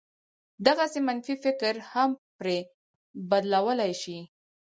[0.65, 2.57] دغسې منفي فکر هم پرې
[3.29, 4.17] بدلولای شي.